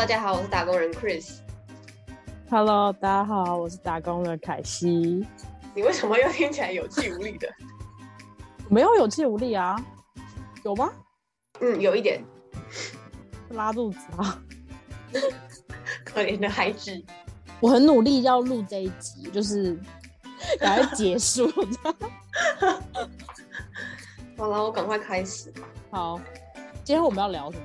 [0.00, 1.40] 大家好，我是打工人 Chris。
[2.48, 5.26] Hello，大家好，我是打工的凯西。
[5.74, 7.46] 你为什么又听起来有气无力的？
[8.70, 9.76] 没有有气无力啊？
[10.64, 10.90] 有吗？
[11.60, 12.24] 嗯，有一点
[13.50, 14.42] 拉肚子啊！
[16.02, 16.98] 可怜的孩子。
[17.60, 19.78] 我很努力要录这一集，就是
[20.58, 21.46] 赶快结束。
[24.38, 25.52] 好了，我赶快开始。
[25.90, 26.18] 好，
[26.84, 27.64] 今天我们要聊什么？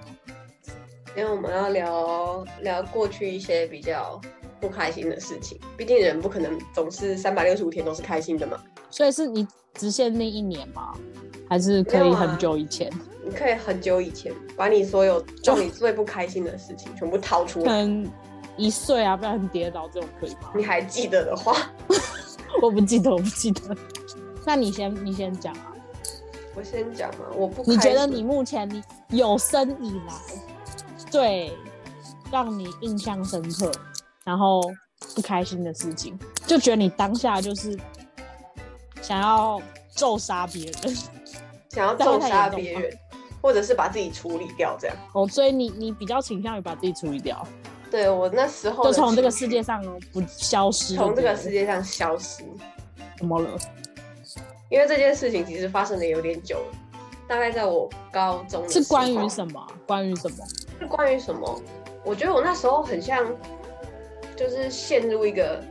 [1.16, 4.20] 今天我们要聊聊过去一些比较
[4.60, 5.58] 不开心的事情。
[5.78, 8.62] 毕竟人不可能总是三百六十五天都是开心的嘛。
[8.90, 10.94] 所以是你只限定一年吗？
[11.50, 12.92] 还是可以很久以前？
[13.24, 17.66] 你可以很久以前把你所有让你最不开心的事情全部掏出来。
[17.66, 18.12] 可能
[18.58, 20.52] 一岁啊，不然很跌倒这种可以吗？
[20.54, 21.56] 你还记得的话，
[22.62, 23.62] 我不记得，我不记得。
[24.46, 25.72] 那你先，你先讲啊。
[26.54, 27.26] 我先讲嘛。
[27.38, 28.84] 我不你觉得你目前你
[29.18, 30.14] 有生以来
[31.10, 31.52] 最
[32.32, 33.72] 让你印象深刻，
[34.24, 34.62] 然后
[35.16, 37.78] 不开心的事情，就觉得你当下就是
[39.02, 39.62] 想要
[39.96, 40.96] 咒杀别人
[41.70, 42.98] 想要咒杀别人，
[43.42, 44.96] 或者是把自己处理掉这样。
[45.14, 47.46] 哦，所以你你比较倾向于把自己处理掉，
[47.92, 49.82] 对我那时候就从这个世界上
[50.12, 52.44] 不消失，从这个世界界上消失。
[53.18, 53.58] 怎么了？
[54.70, 56.78] 因为这件事情其实发生的有点久了，
[57.28, 59.30] 大概在我高中的是关于？
[59.30, 59.68] 什么？
[59.88, 60.38] 关于什么？
[60.80, 61.62] 是关于什么？
[62.04, 63.26] 我觉得我那时候很像，
[64.36, 65.64] 就是陷入一个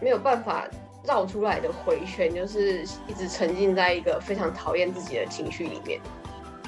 [0.00, 0.68] 没有办法
[1.04, 6.00] 绕出来的回圈，就是一直沉浸在一个非常讨厌自己的情绪里面，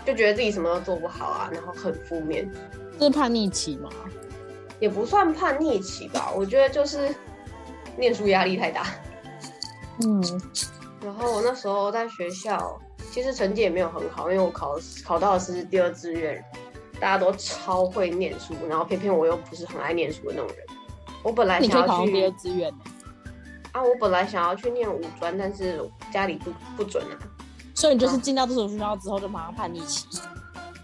[0.06, 2.50] 就觉得自己什么都做不好啊，然后很负面，
[2.98, 3.90] 这是叛逆期吗？
[4.78, 7.14] 也不算叛逆期吧，我觉得就是
[7.96, 8.86] 念书压力太大。
[10.02, 10.22] 嗯，
[11.04, 16.42] 然后我那时候在学校，其实成绩也没有很好，因为我考考到的是第二志愿，
[17.00, 20.58] 大家都超会念书，然后偏偏我又不是很爱念书的那种人。
[21.22, 22.74] 我本来想要去志愿欸
[23.72, 25.80] 啊，我本来想要去念五专，但是
[26.12, 27.16] 家里不不准啊，
[27.74, 30.06] 所以你就是进到这所学校之后就马上叛逆期，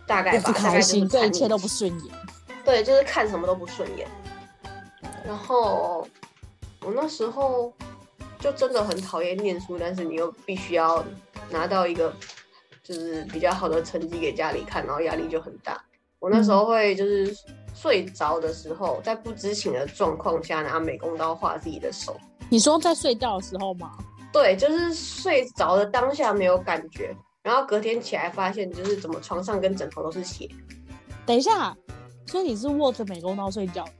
[0.07, 2.15] 大概吧，开心，对一切都不顺眼。
[2.65, 4.09] 对，就是看什么都不顺眼。
[5.27, 6.07] 然后
[6.83, 7.73] 我那时候
[8.39, 11.05] 就真的很讨厌念书，但是你又必须要
[11.51, 12.15] 拿到一个
[12.83, 15.83] 就是比较好的成绩给家里看，然后压力就很大。
[16.19, 17.37] 我那时候会就是
[17.75, 22.17] 睡着的时候，在不知情的状况下拿美工刀划自己的手。
[22.49, 23.93] 你说在睡觉的时候吗？
[24.33, 30.49] 对，就是睡着的当下没有感觉，然后隔天起来发现就是怎么床上跟枕头都是血。
[31.25, 31.77] 等一下，
[32.27, 33.93] 所以你是握着美工刀睡觉的，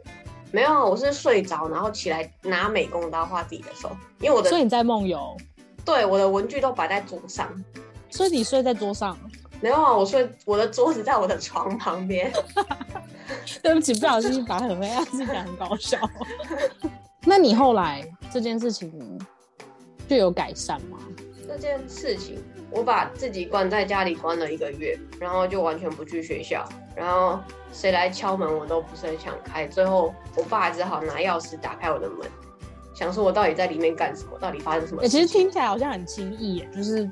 [0.53, 3.91] 没有，我是睡着，然后起来拿美工刀画自己的手，
[4.21, 5.37] 因为我的所以你在梦游，
[5.85, 7.49] 对，我的文具都摆在桌上。
[8.09, 9.19] 所以你睡在桌上。
[9.61, 12.33] 没有啊，我睡我的桌子在我的床旁边。
[13.63, 15.99] 对不起，不小心把很黑暗事情很搞笑。
[17.25, 19.19] 那你后来这件事情
[20.09, 20.99] 就有改善吗？
[21.49, 27.39] 这件事情，我把自己关在家里关了一个月，然后就完全不去学校，然后
[27.73, 29.67] 谁来敲门我都不是很想开。
[29.67, 32.29] 最后我爸只好拿钥匙打开我的门，
[32.95, 35.07] 想说我到底在里面干什么，到底发生什么？
[35.09, 37.11] 其实听起来好像很轻易耶，就是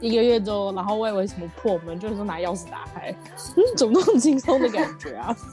[0.00, 3.14] 一个月之后，然后我以为什么破门，就是说拿钥匙打开，
[3.56, 5.36] 嗯，怎么那么轻松的感觉啊？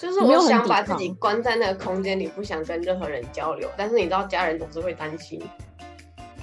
[0.00, 3.70] 就是我想把自己关在那个空间里，不想跟任何人交流。
[3.76, 5.42] 但是你知道，家人总是会担心，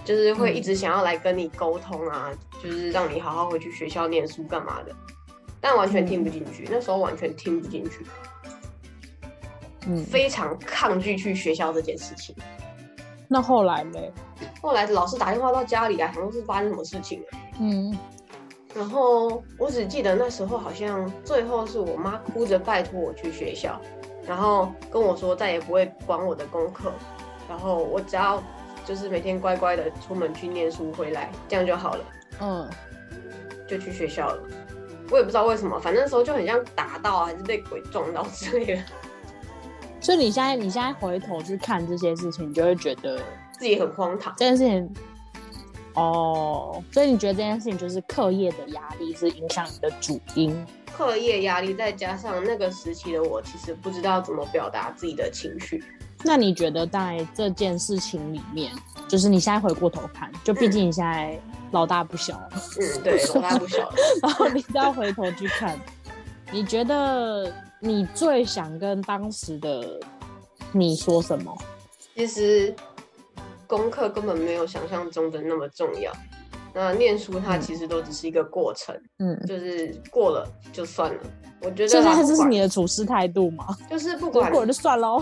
[0.03, 2.31] 就是会一直想要来跟你沟通啊，
[2.63, 4.95] 就是让你好好回去学校念书干嘛的，
[5.61, 6.67] 但完全听不进去。
[6.71, 8.05] 那时候完全听不进去，
[9.87, 12.35] 嗯，非常抗拒去学校这件事情。
[13.33, 13.99] 那后来呢？
[14.61, 17.25] 后来老师打电话到家里啊，好像是发生什么事情了。
[17.59, 17.97] 嗯，
[18.75, 23.81] 然后我只记得那时候好像最后是我妈哭着拜托我去学校，
[24.27, 26.91] 然后跟我说再也不会管我的功课，
[27.49, 28.39] 然后我只要
[28.85, 32.05] 就是每天乖乖的出门去念书回来，这样就好了，
[32.39, 32.69] 嗯，
[33.67, 34.43] 就去学校了。
[35.09, 38.83] 我也不知道为什么，反正那时候就很像打到啊，还是被鬼撞到之类的，
[40.03, 43.17] 所以你现在你现在回头去看这些事情，你就会觉得
[43.53, 44.33] 自己很荒唐。
[44.37, 44.93] 这件事情，
[45.93, 50.53] 哦，所以你觉得这件事情就是课业的压力是影响你的主因？
[50.95, 55.81] 课业压力再加上那个时期的我，其实不知道怎么表达自己的情绪。
[56.21, 58.71] 那你觉得在这件事情里面，
[59.07, 61.39] 就是你现在回过头看，就毕竟你现在
[61.71, 63.95] 老大不小了，嗯，对，老大不小了。
[64.21, 65.79] 然后你再回头去看，
[66.51, 67.51] 你觉得
[67.85, 69.99] 你最想跟当时的
[70.71, 71.53] 你说什么？
[72.15, 72.73] 其实
[73.67, 76.09] 功课根本没有想象中的那么重要，
[76.73, 81.19] 那念书它嗯其实都只是一个过程，嗯，就是过了就算了。
[81.61, 83.75] 我觉得啦不管在这是你的处事态度吗？
[83.89, 85.21] 就是不过管了就算喽。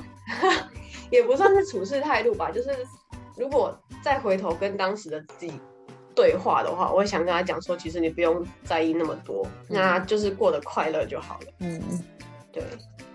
[1.09, 2.69] 也不算是处事态度吧，就是
[3.35, 5.53] 如果再回头跟当时的自己
[6.13, 11.47] 对话的话，我会想跟他讲说，其实你不用在意那么多，那就是过得快乐就好了。
[11.59, 11.81] 嗯，
[12.51, 12.63] 对，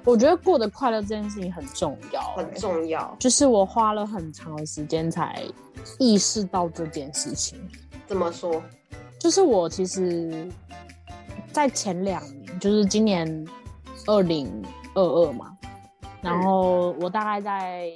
[0.05, 3.15] 我觉得过得快乐这件事情很重要、很欸重要。
[3.19, 5.43] 就是我花了很长的时间才
[5.99, 7.61] 意识到这件事情。
[8.07, 8.63] 怎么说？
[9.19, 10.49] 就是我其实，
[11.53, 13.47] 在前两年，就是今年
[14.07, 15.57] 二零二二嘛，
[16.23, 17.91] 然后我大概在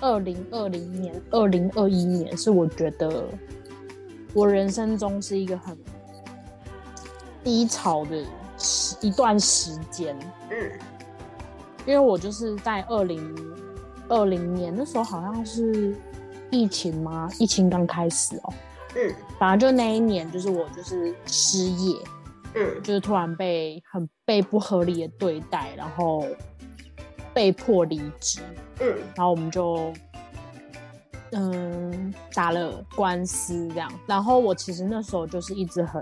[0.00, 3.28] 二零二零年、二零二一年，是我觉得
[4.34, 5.78] 我人生中是一个很
[7.44, 8.26] 低潮的时
[9.00, 10.16] 一段时间。
[10.50, 10.56] 嗯。
[11.84, 13.34] 因为我就是在二零
[14.08, 15.96] 二零年那时候，好像是
[16.50, 17.28] 疫情吗？
[17.40, 18.54] 疫情刚开始哦、
[18.94, 19.14] 嗯。
[19.38, 21.96] 反正就那一年，就是我就是失业，
[22.54, 22.82] 嗯。
[22.82, 26.24] 就是突然被很被不合理的对待，然后
[27.34, 28.38] 被迫离职，
[28.78, 28.96] 嗯。
[29.16, 29.92] 然后我们就
[31.32, 33.90] 嗯打了官司这样。
[34.06, 36.00] 然后我其实那时候就是一直很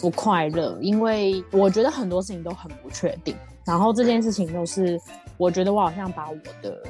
[0.00, 3.36] 不快乐，因为我觉得很多事情都很不确定。
[3.64, 5.00] 然后这件事情都是
[5.36, 6.82] 我觉得我好像把我的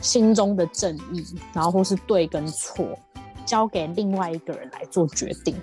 [0.00, 2.86] 心中的正义，然后或是对跟错，
[3.44, 5.56] 交给另外一个人来做决定。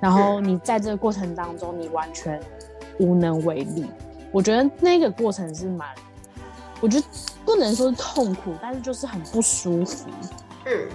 [0.00, 2.40] 然后你在这个过程当中，你完全
[2.98, 3.86] 无能为力。
[4.32, 5.88] 我觉得那个过程是蛮，
[6.80, 7.06] 我觉得
[7.44, 10.08] 不能说是痛苦，但是就是很不舒服，
[10.66, 10.88] 嗯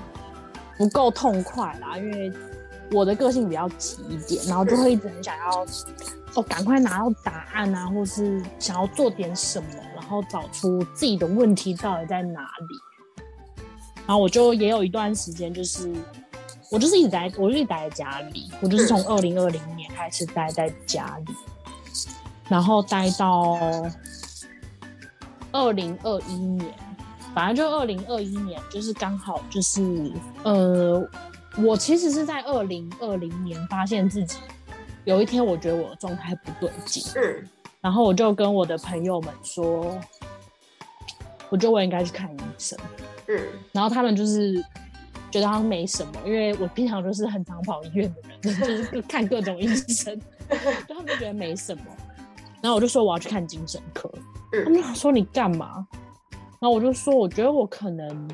[0.77, 1.97] 不够痛快啦。
[1.97, 2.31] 因为
[2.91, 5.65] 我的个性比较急一点，然后就会一直很想要
[6.35, 13.25] 哦，赶快拿到答案啊，或是想要做点什么，然后找出自己的问题到底在哪里。
[14.07, 15.91] 然后我就也有一段时间，就是
[16.69, 21.33] 我就是一直待，我就一直待在家里，我就是从二零二零年开始待在家里，
[22.47, 23.57] 然后待到
[25.51, 26.71] 二零二一年，
[27.33, 30.11] 反正就二零二一年，就是刚好就是
[30.43, 31.01] 呃，
[31.63, 34.37] 我其实是在二零二零年发现自己
[35.05, 37.47] 有一天，我觉得我的状态不对劲，嗯
[37.81, 39.97] 然后我就跟我的朋友们说，
[41.49, 42.77] 我觉得我应该去看医生。
[43.27, 43.39] 嗯
[43.71, 44.63] 然后他们就是
[45.31, 50.19] 觉得好像没什么，因为我平常就是很常跑医院的人，就是看各种医生，
[50.87, 51.83] 就他们就觉得没什么。
[52.61, 54.09] 然后我就说我要去看精神科，
[54.51, 55.87] 他嗯们就说你干嘛？
[56.59, 58.27] 然后我就说我觉得我可能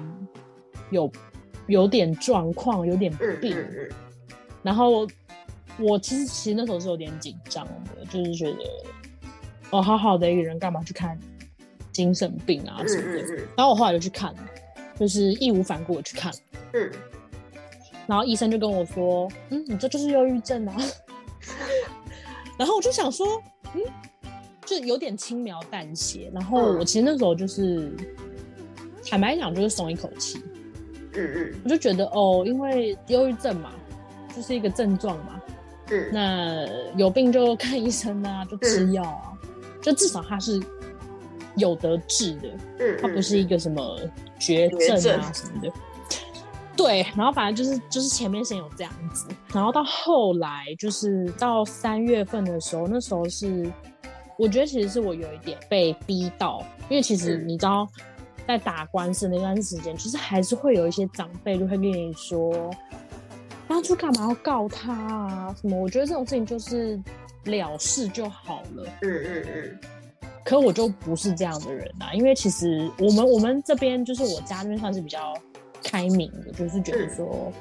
[0.90, 1.12] 有
[1.72, 3.56] 有点状况，有点嗯病。
[3.58, 3.90] 嗯
[4.62, 5.08] 然后我
[5.80, 8.58] 我其实其实那时候是有点紧张的，就是觉得
[9.72, 11.18] 哦，好好的一个人干嘛去看
[11.92, 13.24] 精神病啊什么的。
[13.24, 14.40] 嗯然后我后来就去看了，
[15.00, 16.32] 就是义无反顾的去看，
[16.74, 16.92] 嗯
[18.06, 20.76] 然后医生就跟我说：“嗯，你这就是忧郁症啊。
[22.58, 23.26] ”然后我就想说，
[23.74, 23.82] 嗯，
[24.66, 26.30] 就有点轻描淡写。
[26.34, 27.92] 然后嗯我其实那时候就是，
[29.10, 30.44] 坦白讲就是松一口气，
[31.16, 33.72] 嗯嗯我就觉得哦，因为忧郁症嘛，
[34.36, 35.42] 就是一个症状嘛，
[35.90, 36.10] 嗯。
[36.12, 36.66] 那
[36.96, 39.34] 有病就看医生啊，就吃药啊，
[39.82, 40.62] 就至少它是
[41.56, 42.50] 有得治的。
[42.80, 44.00] 嗯，它不是一个什么
[44.40, 45.72] 绝症啊什么的。
[46.74, 53.70] 对，然后反正就是就是前面先有这样子，然后到后来就是到三月份的时候，那时候是
[54.38, 57.48] 我觉得其实是我有一点被逼到，因为其实嗯。
[57.50, 57.88] 你知道
[58.58, 62.70] 在打官司那段时间，就是还是会有一些长辈就会跟你说，
[63.68, 65.78] 当初干嘛要告他啊什么？
[65.80, 67.00] 我觉得这种事情就是
[67.46, 68.84] 了事就好了。
[69.02, 69.80] 嗯嗯嗯
[70.44, 75.34] 可我就不是这样的人啊，因为其实我们我们这边就是我家那边算是比较
[75.84, 77.52] 开明的，就是觉得说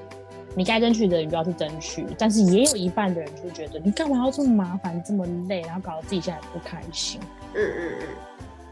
[0.57, 7.21] 你该争取的你就要去争取，但是也有一半的人就是觉得你干嘛要这么麻烦这么累，然后搞得自己现在不开心。
[7.55, 8.07] 嗯嗯嗯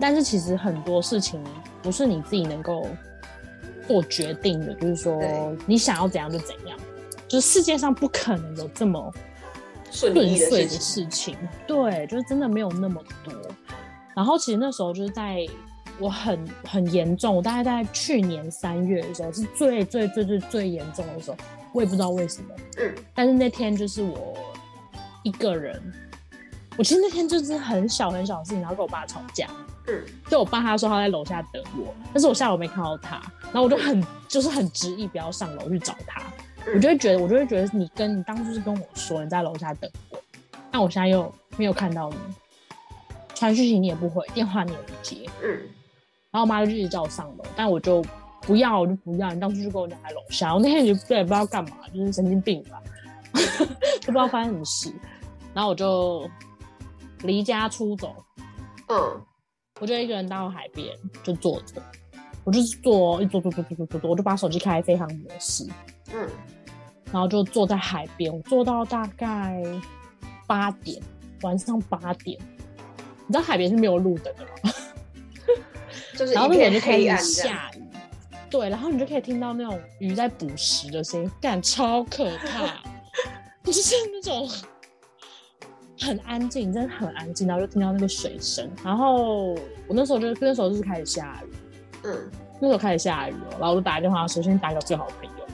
[0.00, 1.42] 但是其实很多事情
[1.82, 2.86] 不是你自己能够
[3.86, 5.20] 做决定的，就是说
[5.66, 6.78] 你想要怎样就怎样，
[7.26, 9.12] 就是世界上不可能有这么
[9.90, 11.36] 顺遂的事情，事情，
[11.66, 13.32] 对，就是真的没有那么多。
[14.14, 15.46] 然后其实那时候就是在
[15.98, 21.36] 我很很严重，我大概在去年三月的时候是最最最最最严重的时候，
[21.72, 22.94] 我也不知道为什么，嗯。
[23.14, 24.36] 但是那天就是我
[25.22, 25.80] 一个人，
[26.76, 29.48] 我其实那天就是很小很小的事情，然后跟我爸吵架，
[29.88, 36.22] 嗯就我爸他说他在楼下等我，但是我下楼没看到他，然后我就很就是很执意不要上楼去找他，
[36.66, 36.74] 嗯。
[36.74, 40.18] 我就会觉得我就会觉得你跟你当初是跟我说你在楼下等我，
[40.70, 42.16] 但我现在又没有看到你，
[43.34, 45.48] 传讯息你也不回，电话你也不接，嗯。
[46.30, 48.04] 然后我妈就一直叫我上楼，但我就
[48.42, 52.82] 不要我就不要，你当初就跟我讲在楼下，我那天就不知道干嘛，就是神经病吧，
[54.00, 54.92] 就不知道发生什么事，
[55.54, 56.28] 然后我就
[57.22, 58.14] 离家出走，
[58.88, 59.22] 嗯
[59.78, 61.82] 我就一个人到海边就坐着，
[62.44, 65.66] 我就是坐一坐坐坐坐坐坐坐，我就把手机开飞行模式，
[66.12, 66.28] 嗯
[67.12, 69.62] 然后就坐在海边，我坐到大概
[70.46, 71.00] 八点，
[71.42, 72.38] 晚上八点。
[73.26, 74.72] 你知道海边是没有路灯的吗？
[76.16, 77.56] 就是然后那一片边就开始黑暗这样。
[77.56, 77.82] 下雨，
[78.50, 82.82] 对，然后你就可以听到那种鱼在捕食的声音，感超可怕，
[83.64, 84.48] 就是那种
[86.00, 88.70] 很安静，真的很安静，然后就听到那个水声。
[88.84, 89.54] 然后
[89.86, 91.52] 我那时候就那时候就是开始下雨，
[92.04, 92.30] 嗯。
[92.60, 95.44] 那时候开始下雨了，然后我就打电话，首先打给我最好的朋友，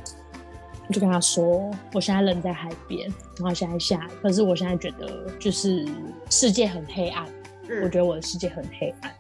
[0.89, 3.07] 我就跟他说，我现在人在海边，
[3.39, 5.87] 然后现在下雨，可是我现在觉得就是
[6.31, 7.27] 世界很黑暗，
[7.69, 7.83] 嗯。
[7.83, 9.13] 我嗯觉得我的世界很黑暗。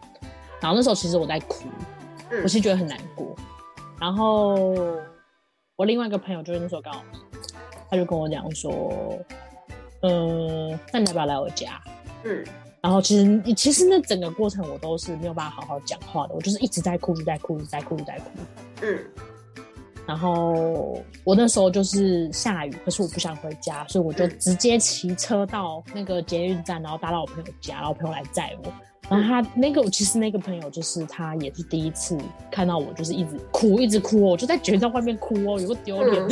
[0.60, 1.68] 然后那时候其实我在哭，
[2.30, 2.42] 嗯。
[2.42, 3.36] 我是觉得很难过。
[4.00, 4.54] 然后
[5.76, 7.02] 我另外一个朋友就是那时候刚好，
[7.90, 9.18] 他就跟我讲说，
[10.08, 11.80] 呃，那你要不要来我家？
[12.24, 12.44] 嗯
[12.82, 18.24] 然后其实其实那整个过程我都是没有办法好好讲话的，我就是一直在哭，一直在哭，一直在哭，一直在哭。
[18.82, 18.98] 嗯
[20.06, 28.70] 然后我那时候就是下雨，可是我不想回家，所以我就直接骑车到那个捷运站，然后搭到我朋友家，然后朋友来载我。
[29.08, 32.18] 然后他那个其实那个朋友就是他也是第一次
[32.50, 36.22] 看到我，就是一直哭一直哭哦，我就在捷运站外面哭哦，有个丢脸的。
[36.24, 36.28] 我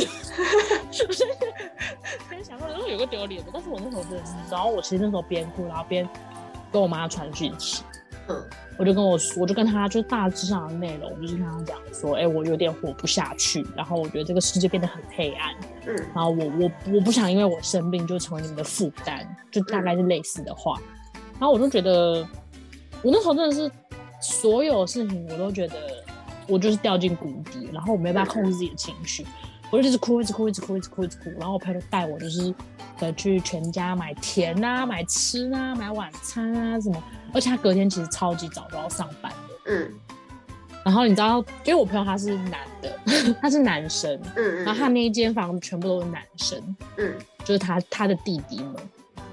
[0.89, 1.42] 现在想到说
[2.93, 6.07] 有个丢脸的，但是我那时候真的是，然后我其实那时候边哭，然后边
[6.71, 7.83] 跟我妈传讯息，
[8.27, 8.41] 嗯。
[8.75, 15.53] 我就跟我说，我就跟她就大致上的内容，我就是跟他讲说，哎、我有点活不下去，然后我觉得这个世界变得很黑暗，
[15.85, 15.95] 嗯。
[16.15, 20.79] 然后我我我不想因为我生病就成为你们的负担，就大概是类似的话。
[21.33, 22.27] 然后我就觉得，
[23.03, 23.71] 我那时候真的是
[24.19, 25.75] 所有事情我都觉得
[26.47, 29.23] 我就是掉进谷底，然后我没办法控制自己的情绪，
[29.73, 31.31] 我就一直哭，一直哭，一直哭，一直哭，一直哭。
[31.39, 32.53] 然后我朋友就带我就是
[32.99, 37.03] 呃去全家买甜啊、买吃啊、买晚餐啊什么，
[37.33, 39.37] 而且他隔天其实超级早都要上班的。
[39.65, 39.91] 嗯
[40.85, 42.99] 然后你知道，因为我朋友他是男的，
[43.41, 48.75] 他是男生，嗯，然后他那一间房子全部都是男生，嗯就是他他的弟弟们。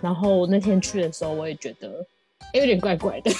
[0.01, 2.07] 然后那天去的时候，我也觉得、诶
[2.53, 3.31] 有点怪怪的，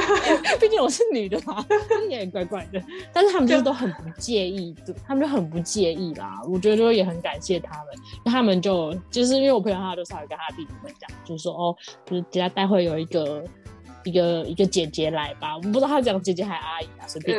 [0.60, 1.64] 毕竟我是女的嘛，
[2.02, 2.82] 有点怪怪的。
[3.12, 4.74] 但是他们就都很不介意，
[5.06, 6.40] 他们就很不介意啦。
[6.48, 7.94] 我觉得就也很感谢他们，
[8.24, 13.44] 那他们就就是因为我朋友他就稍微跟他弟弟们讲，就是说哦，就是等下待会有一个。
[14.04, 17.36] 一个一个姐姐来吧，我不知道他讲姐姐还阿姨啊，随便。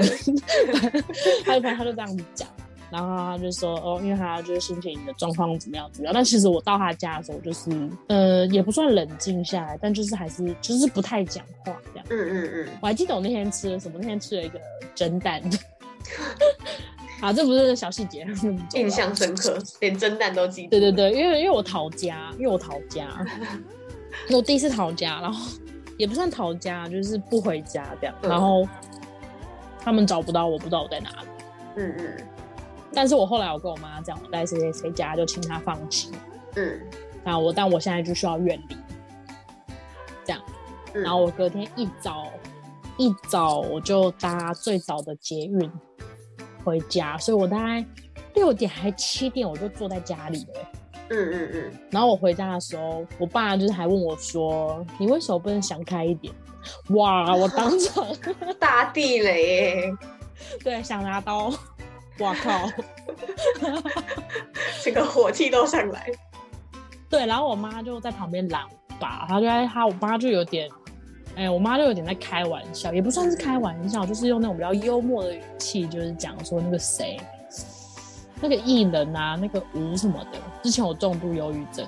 [1.45, 2.45] 他就他就这样子讲，
[2.91, 6.13] 然后他就说哦，因为他就是心情的状况怎么样怎么样。
[6.13, 7.69] 但其实我到他家的时候，就是
[8.07, 12.05] 呃也不算冷静下来，但就是还是就是不太讲话这样。
[12.09, 14.59] 嗯嗯嗯我还记得我那天吃了什么，那天吃了一个
[14.95, 15.41] 蒸蛋。
[17.19, 18.25] 啊，这不是小细节，
[18.75, 20.69] 印象深刻，连蒸蛋都记得。
[20.69, 23.07] 对对对，因为因为我逃家，因为我逃家，
[24.31, 25.51] 我第一次逃家，然后
[25.97, 28.67] 也不算逃家，就是不回家这样，嗯然后
[29.79, 31.27] 他们找不到我，不知道我在哪里。
[31.77, 32.17] 嗯嗯
[32.93, 36.11] 但是我后来我跟我妈讲，我在谁谁谁家，就请她放弃。
[36.55, 36.79] 嗯
[37.23, 38.77] 那我但我现在就需要远离，
[40.23, 40.41] 这样。
[40.93, 42.31] 嗯，然后我隔天一早
[42.97, 45.71] 一早我就搭最早的捷运
[46.63, 47.85] 回家，所以我大概
[48.33, 50.67] 六点还七点我就坐在家里了欸。
[51.09, 56.33] 嗯嗯嗯，然后我回家的时候，我爸就是还问我说：“你为什么不能想开一点？”
[56.95, 57.33] 哇！
[57.35, 58.05] 我当场
[58.59, 59.93] 大地雷耶，
[60.63, 61.49] 对想拿刀，
[62.19, 62.69] 哇靠！
[64.83, 66.09] 整个火气都上来。
[67.09, 70.69] 对，然后我妈就在旁边拦我爸，她就在她我妈就有点，
[71.35, 77.19] 哎、我妈就有点在开玩笑，也不算是开玩笑，就是用那种比较幽默的语气，就是讲说那个谁，
[78.41, 81.87] 那个艺人啊，那个吴什么的，之前有重度忧郁症，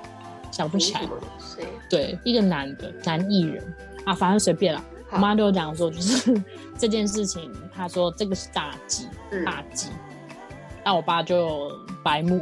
[0.52, 1.02] 想不起来？
[1.90, 4.84] 对，一个男的男艺人啊，反正随便啦。
[5.12, 6.44] 我好妈就讲说，就是
[6.78, 9.90] 这件事情，她说这个是大忌，嗯大忌。
[10.90, 12.42] 但我爸就白目，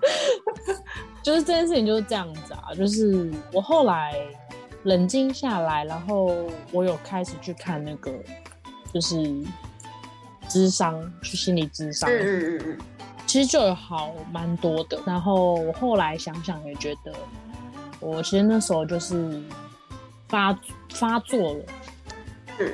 [1.22, 2.72] 就是这件事情就是这样子啊。
[2.74, 4.14] 就是我后来
[4.84, 6.34] 冷静下来，然后
[6.72, 8.10] 我有开始去看那个，
[8.94, 9.22] 就是
[10.48, 12.08] 智商，去心理智商。
[12.08, 12.78] 嗯嗯嗯嗯
[13.26, 14.98] 其实就有好蛮多的。
[15.04, 17.12] 然后我后来想想也觉得，
[18.00, 19.42] 我其实那时候就是
[20.26, 20.58] 发
[20.88, 21.64] 发作了，
[22.60, 22.72] 嗯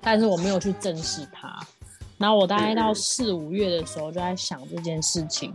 [0.00, 1.60] 但是我没有去正视它。
[2.18, 5.54] 然后我大概到四五月的时候就在想这件事情。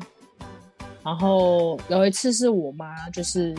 [1.03, 3.53] 然后有一次是我妈就是，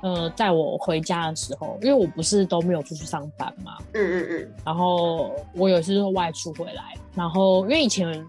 [0.00, 8.26] 呃，在我回家的时候，因为我不是都没有出去上班嘛，嗯嗯嗯，然后我有一次就外出回来，然后因为以前，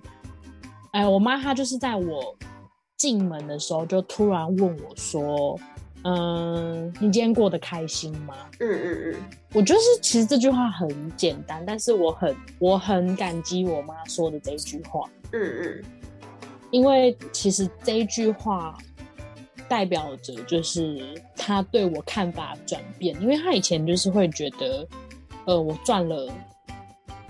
[0.91, 2.35] 哎，我妈她就是在我
[2.97, 5.57] 进门的时候就突然问我说
[6.05, 9.15] ：“嗯，你今天过得开心吗？”嗯嗯嗯，
[9.53, 15.83] 我就是其实这句话很简单，但是我很我很感激我妈说的这一句话，嗯嗯
[16.71, 18.77] 因为其实这一句话
[19.67, 20.99] 代表着就是
[21.35, 24.87] 她对我看法转变，因为她以前就是会觉得，
[25.45, 26.31] 呃，我赚了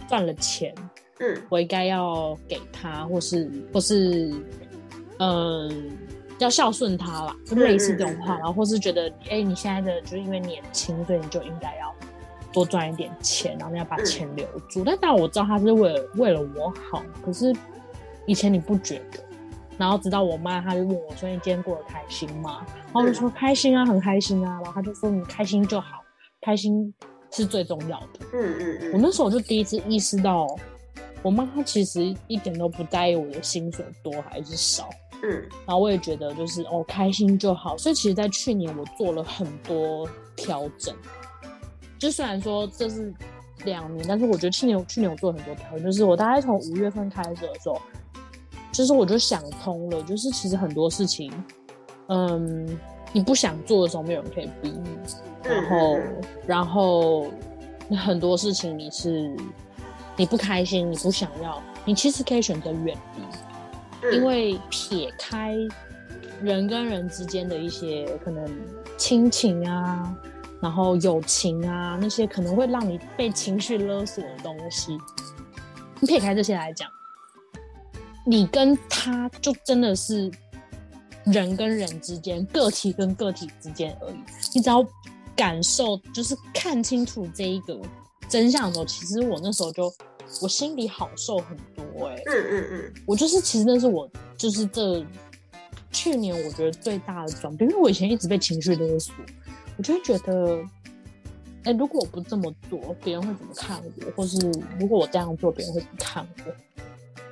[0.08, 0.74] 赚了钱，
[1.20, 1.42] 嗯。
[1.50, 4.34] 我应该要给他，或是或是，
[5.20, 5.92] 嗯、
[6.40, 11.94] 要孝顺他啦，就类似这种话，然后或是觉得，哎、你现在的就是因为年轻，所以你就应该要
[12.52, 14.84] 多赚一点钱，然后你要把嗯钱留住。
[14.86, 17.54] 但当然我知道他是为了为了我好，可是
[18.26, 19.24] 以前你不觉得。
[19.78, 26.02] 然后直到我妈，她就问我说：“你今天过得开心吗？”然后我就说：“开心啊，很开心啊。”然后她就说：“你开心就好，
[26.40, 26.94] 开心
[27.30, 30.48] 是最重要的。”嗯嗯嗯，我那时候就第一次意识到，
[31.22, 34.90] 我妈她其实一点都不在意我的薪水多还是少，
[35.24, 35.30] 嗯。
[35.66, 37.78] 然后我也觉得就是哦开心就好。
[37.78, 40.96] 所以其实，在去年我做了很多调整，
[41.98, 43.14] 就虽然说这是
[43.64, 47.82] 两年，但是我觉得去年去年我做了很多调整，就是我大概从五月份开始的时候，
[48.72, 51.32] 就是我就想通了，就是其实很多事情，
[52.08, 52.78] 嗯，
[53.14, 54.90] 你不想做的时候，没有人可以逼你。
[55.44, 57.28] 然后，嗯然后
[58.04, 59.32] 很多事情你是
[60.18, 63.24] 你不开心，你不想要，你其实可以选择远离，嗯
[64.14, 65.56] 因为撇开
[66.42, 68.46] 人跟人之间的一些可能
[68.98, 70.16] 亲情啊，
[70.62, 74.98] 然后友情啊，那些可能会让你被情绪勒索的东西，
[76.00, 76.90] 你撇开这些来讲，
[78.26, 80.32] 你跟他就真的是
[81.26, 84.16] 人跟人之间、个体跟个体之间而已。
[84.54, 84.86] 你只要
[85.36, 87.80] 感受，就是看清楚这一个
[88.30, 89.92] 真相的时候，其实我那时候就
[90.42, 95.06] 我心里好受很多哎、嗯嗯嗯我就是其实那是我就是这
[95.92, 99.14] 去年我觉得最大的转变，因为我以前一直被情绪勒索，
[99.78, 100.60] 我就会觉得，
[101.64, 104.12] 哎、如果我不这么做，别人会怎么看我？
[104.16, 104.38] 或是
[104.80, 106.52] 如果我这样做，别人会怎么看我？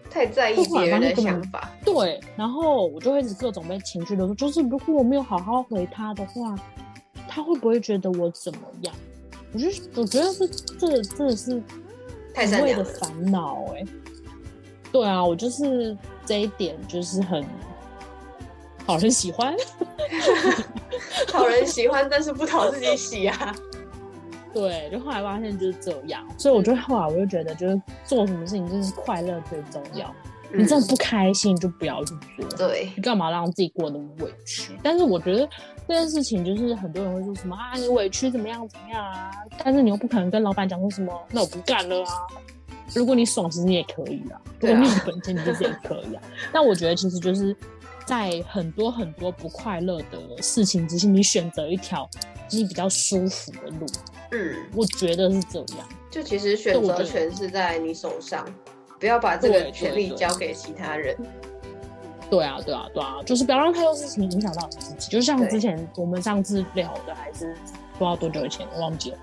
[0.09, 6.55] 太在意别人的想法，对，然后我就会一直各种被情绪勒索，就是如果我没有好好回他的话，
[7.27, 8.95] 他会不会觉得我怎么样？
[9.51, 10.47] 我就我觉得这
[10.77, 11.61] 这真的是
[12.33, 12.63] 太很善良了。
[12.63, 13.85] 为的烦恼哎。
[14.93, 17.43] 对啊，我就是这一点就是很
[18.87, 19.53] 讨人喜欢。
[21.27, 23.53] 讨人喜欢，但是不讨自己喜啊。
[24.53, 30.13] 对，就后来发现就是这样，所以我就后来我就觉得，就是做什么事情就是快乐最重要。
[30.55, 32.45] 你真的不开心，就不要去做。
[32.45, 34.77] 嗯对，你干嘛让自己过得那么委屈？
[34.83, 35.49] 但是我觉得
[35.87, 39.31] 这件事情就是很多人会说什么啊，你委屈怎么样怎么样啊？
[39.63, 42.27] 但是你又不可能跟老板讲说什么，那我不干了啊。
[42.95, 44.39] 如果你爽，其实你也可以啊。
[44.59, 46.21] 如果你有本钱，你就是也可以啊。
[46.53, 47.55] 但我觉得其实就是
[48.05, 52.09] 在很多很多不快乐的事情之下，你选择一条
[52.51, 53.85] 你比较舒服的路，
[54.31, 55.87] 嗯，我觉得是这样。
[56.11, 58.45] 就其实选择权是在你手上，
[58.99, 61.17] 不要把这个权利交给其他人。
[62.29, 65.09] 对啊，对啊，对啊，就是不要让太多事情影响到你自己。
[65.09, 67.55] 就像之前我们上次聊的，还是
[67.93, 69.17] 不知道多久以前，我忘记了。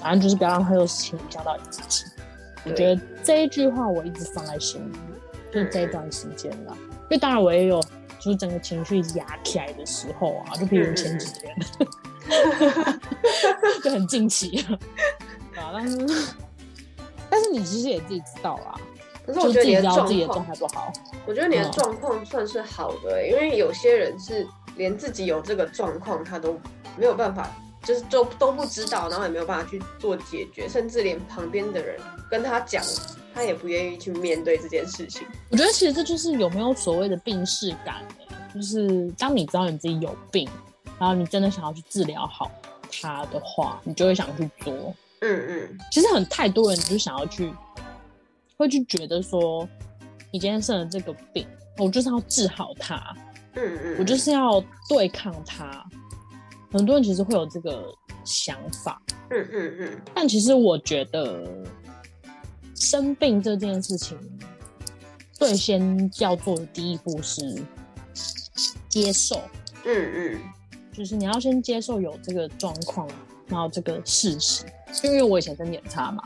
[0.00, 2.04] 反正就是不要让太多事情影响到你自己。
[2.64, 4.96] 我对觉得这一句话我一直放在心里，
[5.52, 6.74] 就是这一段时间啦。
[6.78, 7.80] 因为当然我也有
[8.18, 11.56] 就是整个情绪压起来的时候啊，就比如前几天，
[13.82, 14.64] 就很近期
[15.56, 15.70] 啊。
[15.72, 15.98] 但是
[17.28, 18.74] 但是你其实也自己知道啦，
[19.26, 20.92] 可是我觉得你的知道自己的状况，不好。
[21.26, 24.46] 我觉得你的嗯状况算是好的欸、因为有些人是
[24.76, 26.58] 连自己有这个状况，他都
[26.96, 27.50] 没有办法，
[27.82, 31.98] 就是都都不知道，然后也没有办法去做解决，甚至连旁边的人
[32.30, 32.82] 跟他讲，
[33.34, 35.26] 他也不愿意去面对这件事情。
[35.50, 40.48] 我觉得其实这就是有没有所谓的病视感、欸，就是当你知道你自己有病，
[40.98, 42.50] 然后你真的想要去治疗好
[42.90, 44.72] 它的话，你就会想去做。
[45.20, 47.52] 嗯嗯，其实很太多人就想要去，
[48.56, 49.68] 会去觉得说，
[50.30, 51.46] 你今天生了这个病，
[51.78, 53.16] 我就是要治好它，
[53.54, 55.84] 嗯嗯，我就是要对抗它。
[56.72, 57.84] 很多人其实会有这个
[58.24, 61.46] 想法，嗯嗯嗯但其实我觉得
[62.74, 64.18] 生病这件事情，
[65.32, 67.62] 最先要做的第一步是
[68.88, 69.40] 接受，
[69.84, 70.38] 嗯嗯
[70.92, 73.08] 就是你要先接受有这个状况，
[73.48, 74.64] 然后这个事实。
[75.02, 76.22] 因为我以前身体很差嘛，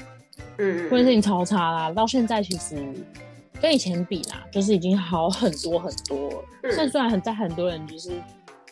[0.58, 2.76] 嗯，我身体超差啦，到现在其实
[3.60, 6.44] 跟以前比啦，就是已经好很多很多了。
[6.64, 8.10] 嗯但虽然很在很多人就是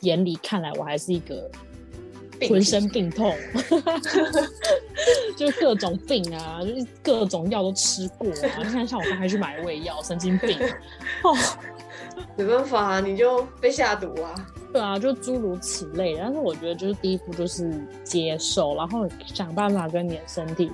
[0.04, 1.50] 眼里看来，我还是一个
[2.38, 3.34] 病浑身病痛，
[5.36, 8.58] 就各种病啊，就是各种药都吃过啊。
[8.58, 10.58] 你看，像我刚才去买胃药，神经病
[11.22, 11.36] 哦，
[12.36, 14.34] 没办法啊，你就被下毒啊。
[14.72, 16.16] 对啊，就诸如此类。
[16.16, 20.70] 但是我觉得，就是第一步就是接受，然后想办法跟你的身体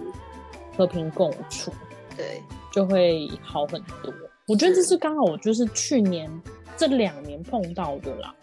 [0.76, 1.70] 和平共处，
[2.16, 4.12] 对，就会好很多。
[4.46, 6.28] 我觉得这是刚好我就是去年
[6.76, 8.34] 这两年碰到的啦，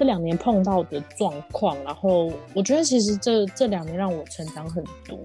[0.00, 1.76] 这两年碰到的状况。
[1.84, 5.18] 然后我觉得其实这这两年让我成长很多，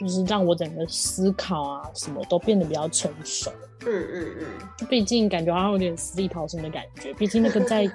[0.00, 3.48] 就是让我整个思考啊什么都变得比较成熟。
[3.86, 7.14] 嗯嗯嗯，毕竟感觉好像有点死里逃生的感觉。
[7.14, 7.88] 毕竟那个在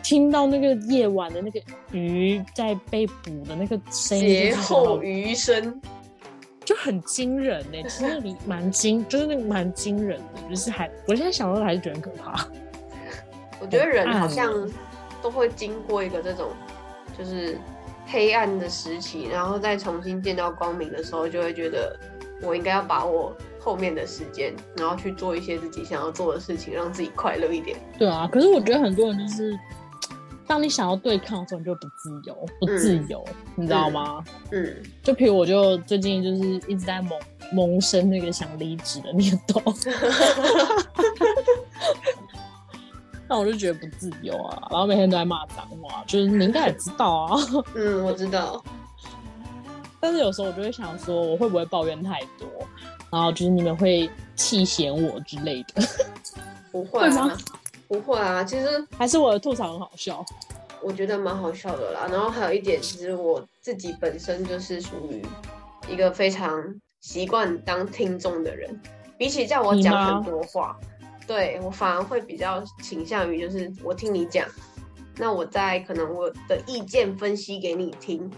[0.00, 5.80] 听到那个夜晚的那个鱼在被捕的那个声音，劫后余生。
[6.64, 12.46] 就很惊人呢，其实你蛮惊，就是那个蛮惊人的，就是还我现在想到还是觉得很可怕。
[13.58, 14.52] 我觉得人好像
[15.22, 16.50] 都会经过一个这种
[17.18, 17.58] 就是
[18.06, 21.98] 黑暗的时期，然后再重新见到光明的时候，就会觉得
[22.42, 27.78] 我应该要把握后面的时间，然后去做一些自己想要做的事情，让自己快乐一点。
[27.98, 29.58] 对啊，可是我觉得很多人就是。
[30.46, 33.22] 当你想要对抗的时候，你就不自由，不自由，
[33.54, 34.24] 你知道吗？
[34.50, 37.20] 嗯，就比如我就最近就是一直在萌
[37.52, 39.60] 萌生那个想离职的念头，
[43.28, 47.40] 那我就觉得不自由啊，然后每天都在骂脏话，就是你应该也知道啊。
[47.76, 48.62] 嗯，我知道。
[50.00, 52.48] 但是有时候我就会想说，我会不会抱怨太多，
[53.10, 55.82] 然后就是你们会气嫌我之类的？
[56.72, 57.36] 不会吗？
[57.88, 60.24] 不会啊，其实还是我的吐槽很好笑，
[60.82, 62.06] 我觉得蛮好笑的啦。
[62.10, 65.22] 然后还有一点，其实我自己本身就是属于
[65.90, 66.62] 一个非常
[67.00, 68.80] 习惯当听众的人，
[69.16, 70.76] 比起叫我讲很多话，
[71.28, 74.48] 对我反而会比较倾向于就是我听你讲，
[75.18, 78.28] 那我再可能我的意见分析给你听，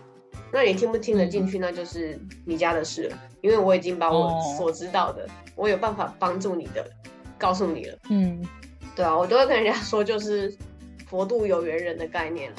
[0.53, 3.19] 那你听不听得进去，那就是你家的事了。
[3.41, 6.85] 因为我已经把我所知道的，我有办法帮助你的，
[7.39, 7.99] 告诉你了。
[8.11, 8.45] 嗯。
[8.97, 10.53] 对啊，我都会跟人家说，就是
[11.07, 12.57] 佛度有缘人的概念了。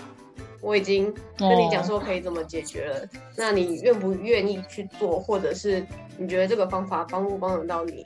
[0.61, 5.85] 我已经跟你讲说可以怎么解决了，那你愿不愿意去做，或者是
[6.17, 8.05] 你觉得这个方法帮不帮得到你，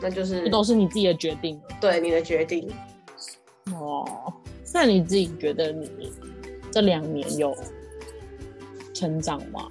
[0.00, 1.62] 那就是都是你自己的决定了。
[1.80, 2.70] 对，你的决定。
[3.72, 4.32] 哦，
[4.72, 6.12] 那你自己觉得你
[6.70, 7.56] 这两年有
[8.94, 9.68] 成长吗？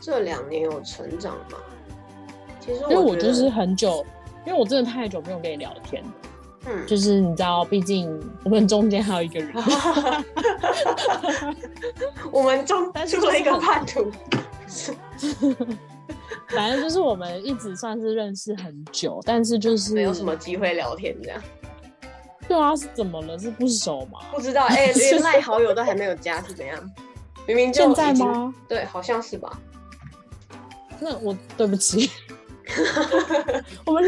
[0.00, 1.58] 这两年有成长吗？
[2.60, 4.04] 其实因为我就是很久，
[4.46, 6.10] 因为我真的太久没有跟你聊天了。
[6.66, 9.52] 嗯，就是你知道，毕竟我们中间还有一个人，
[12.30, 14.10] 我们中出了一个叛徒，
[16.48, 21.42] 反正就是我们一直算是认识很久，但是就是没有什么机会聊天这样。
[22.48, 23.38] 对啊，是怎么了？
[23.38, 24.20] 是不熟吗？
[24.32, 26.78] 不知道，哎， 连赖好友都还没有加，是怎样？
[27.46, 28.54] 明明就现在吗？
[28.68, 29.60] 对，好像是吧。
[30.98, 32.10] 那我对不起，
[33.86, 34.02] 我们。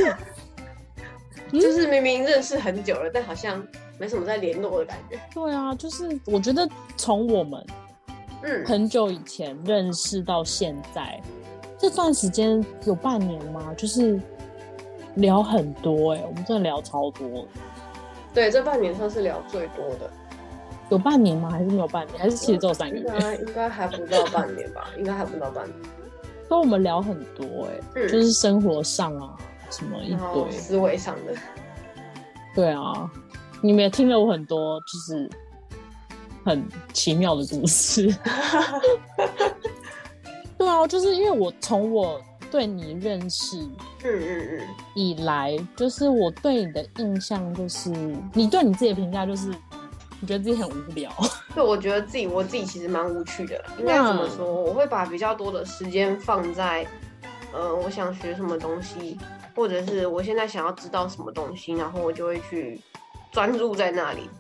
[1.53, 3.63] 就是明明认识很久了，但好像
[3.99, 5.21] 没什么在联络的感觉。
[5.35, 7.63] 对啊，就是我觉得从我们
[8.43, 11.21] 嗯很久以前认识到现在
[11.83, 13.75] 这段时间有半年吗？
[13.77, 14.17] 就是
[15.17, 17.45] 聊很多哎，我们真的聊超多。
[18.33, 20.09] 对，这半年算是聊最多的。
[20.91, 21.51] 有半年吗？
[21.51, 22.21] 还是没有半年？
[22.21, 23.03] 还是其实只有三个月？
[23.03, 24.91] 应该应该还不到半年吧？
[24.97, 25.77] 应该还不到半年。
[26.49, 29.37] 跟我们聊很多哎，就是生活上啊。
[29.69, 31.35] 什么一堆思维上的，
[32.55, 33.11] 对啊，
[33.61, 35.29] 你们也听了我很多，就是
[36.45, 38.15] 很奇妙的故事。
[40.63, 47.91] 对啊，就是因为我从我对你认识，嗯嗯嗯，以来，就是我对你的印象就是，
[48.33, 49.49] 你对你自己的评价就是，
[50.21, 51.11] 你觉得自己很无聊。
[51.53, 53.61] 对，我觉得自己我自己其实蛮无趣的。
[53.77, 54.47] 应该怎么说？
[54.47, 56.87] 我会把比较多的时间放在，
[57.53, 59.19] 呃，我想学什么东西。
[59.55, 62.81] 或者是我现在想要知道什么东西，然后我就会去
[63.33, 64.31] 专注在那里。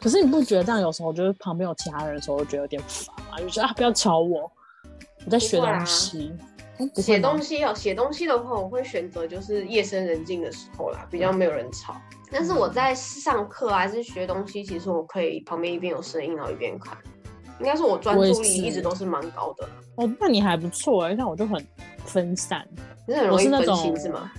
[0.00, 3.38] 可是你不觉得这样有时候就是旁边有其他人的时候，觉得有点烦吗？
[3.38, 4.48] 就觉得啊，不要吵我，
[5.24, 6.32] 我在学东西。
[6.96, 11.94] 写东西哦，写东西的话，我会选择就是夜深人静的时候啦，比较没有人吵。
[12.30, 16.96] 但是我在上课还是学东西，其实我可以旁边一边有声音，然后一边看。
[17.60, 19.68] 应该是我专注力一直都是蛮高的。
[19.94, 21.64] 哦，那你还不错哎，像我就很
[22.04, 22.66] 分散，
[23.06, 24.32] 你很容易分心是吗？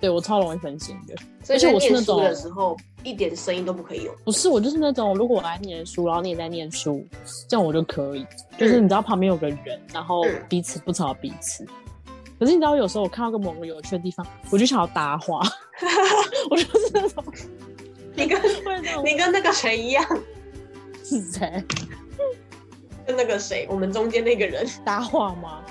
[0.00, 1.14] 对我超容易分心的，
[1.48, 4.14] 而且我是那种的时候一点声音都不可以有。
[4.24, 7.06] 不是，我就是那种如果我来念书，然后你也在念书，
[7.48, 8.26] 这样我就可以。
[8.58, 11.66] 就是你知道旁边有个人，然后彼此不吵彼此。
[12.38, 15.42] 可是你知道有时候我看到个某个有趣的地方，我就想要搭话。
[16.50, 17.24] 我就是那种，
[18.16, 18.40] 你跟
[19.04, 20.02] 你跟那个谁一样？
[21.04, 21.62] 是谁？
[23.06, 25.62] 跟那个谁，我们中间那个人搭话吗？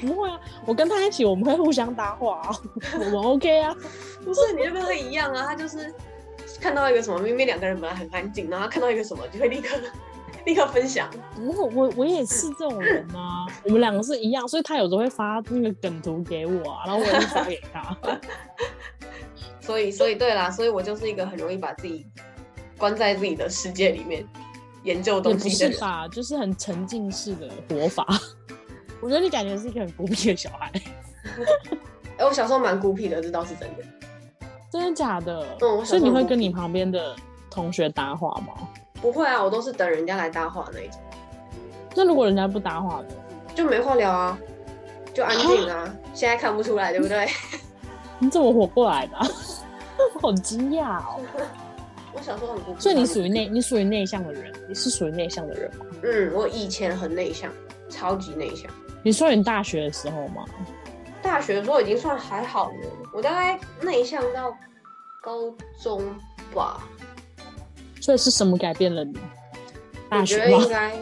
[0.00, 2.50] 不会啊，我跟他一起，我们会互相搭话啊，
[2.98, 3.74] 我们 OK 啊。
[4.24, 5.94] 不是你就跟他一样啊，他就是
[6.60, 9.76] 看到一个什么，明明两个人本来很安静，然后他看到一个什么就会立刻
[10.46, 11.10] 立刻分享。
[11.38, 17.96] 我我我也是这种人啊，我们两个是一样，所以他有时候会发那个梗图给我啊，然后我也会发给他。
[19.60, 22.04] 所以，所以对啦，所以我就是一个很容易把自己
[22.76, 24.26] 关在自己的世界里面
[24.82, 25.72] 研究东西的人。
[25.74, 28.06] 是吧，就是很沉浸式的活法。
[29.00, 30.70] 我觉得你感觉是一个很孤僻的小孩，
[32.18, 33.84] 哎、我小时候蛮孤僻的，这倒是真的。
[34.70, 35.44] 真的假的？
[35.62, 37.16] 嗯所以你会跟你旁边的
[37.50, 38.68] 同学搭话吗？
[39.00, 41.00] 不会啊，我都是等人家来搭话那一种，
[41.96, 43.06] 那如果人家不搭话呢，
[43.54, 44.38] 就没话聊啊，
[45.14, 45.92] 就安静啊。
[46.14, 47.26] 现在看不出来，对不对？
[48.20, 49.26] 你怎么活过来的啊、
[50.14, 51.20] 我好惊讶哦！
[52.12, 55.86] 我小时候很孤僻，所以你属于内，你属于内向的人，你是属于内向的人吗？
[56.02, 57.50] 嗯，我以前很内向，
[57.88, 58.70] 超级内向。
[59.02, 60.44] 你说你大学的时候吗？
[61.22, 62.76] 大学的时候已经算还好了，
[63.14, 64.56] 我大概内向到
[65.20, 66.02] 高中
[66.54, 66.80] 吧。
[68.00, 69.18] 所以是什么改变了你？
[70.08, 70.68] 大我觉得应？
[70.68, 70.92] 该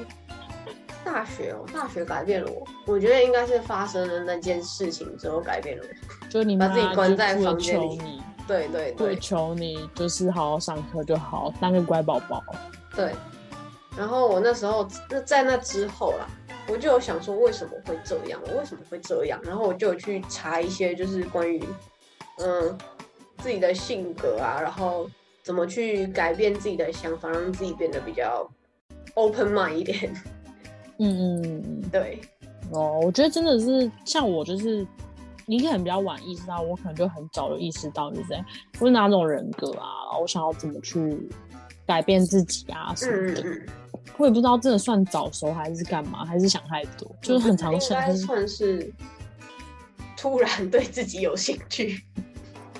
[1.04, 2.66] 大学哦，大学改变了我。
[2.86, 6.28] 我觉得应该是发生了那件事情之后改变了我。
[6.28, 12.44] 就你妈把自己关在就房间里求你，对对会对求你就是好好上课就好，当个乖宝宝。
[12.94, 13.14] 对。
[13.96, 16.26] 然后我那时候那在那之后啦，
[16.68, 19.40] 我就有想说为什么会这样，我为什么会这样？
[19.42, 21.62] 然后我就有去查一些就是关于
[22.38, 22.78] 嗯
[23.38, 25.08] 自己的性格啊，然后
[25.42, 28.48] 怎么去改变自己的想法，让自己变得比较
[29.14, 30.12] open mind 一点。
[30.98, 31.82] 嗯嗯。
[31.90, 32.20] 对，
[32.72, 34.86] 哦，我觉得真的是像我，就是
[35.46, 38.34] 你可能比较晚意识到，我可能就很早就意识到，就是
[38.78, 40.98] 我是哪种人格啊，我想要怎么去
[41.88, 43.40] 改变自己啊什么的。
[43.40, 43.66] 嗯嗯嗯，
[44.18, 48.92] 我也不知道真的算早熟还是干嘛，还是想太多，就是很常应该，算是
[50.16, 52.04] 突然对自己有兴趣，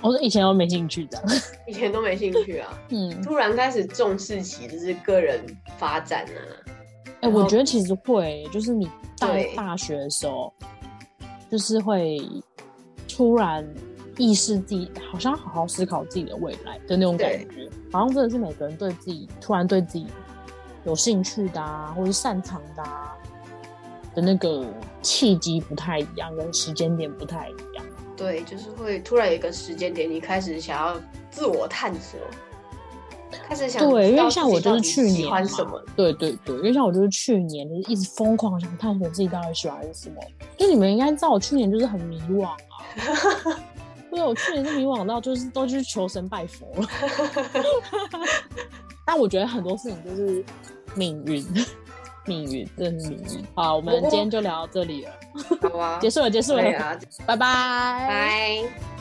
[0.03, 1.21] 我说以前都没兴趣的。
[1.67, 5.41] 以前都没兴趣啊， 嗯，突然开始重视起就是个人
[5.79, 6.77] 发展啊。
[7.21, 10.53] 哎、我觉得其实会，就是你到大学的时候，
[11.51, 12.21] 就是会
[13.09, 13.67] 突然
[14.19, 20.07] 意识自己，好像好好思考自己的未来的那种感觉，好像真的是每个人对自己突然对自己
[20.85, 23.17] 有兴趣的啊，或者是擅长的啊
[24.15, 24.67] 的那个
[25.01, 27.85] 契机不太一样，跟时间点不太一样。
[28.17, 31.01] 对，就是会突然有一个时间点，你开始想要
[31.31, 32.19] 自我探索，
[33.49, 40.17] 开始想对，因为像我就是去年喜欢什么，对对对，因为像我就是去年就是一直疯狂想探索自己到底喜欢什么。
[40.57, 42.57] 就你们应该知道，我去年就是很迷惘啊。
[44.19, 46.89] 对，我去年是迷惘到就是都去求神拜佛了。
[49.07, 50.45] 但我觉得很多事情就是
[50.97, 51.47] 命运，
[52.27, 53.45] 命运真的是命运。
[53.55, 55.13] 好，我们今天就聊到这里了，
[55.71, 57.39] 好啊结，束了，结束了，啊，拜拜。
[57.39, 58.98] 拜。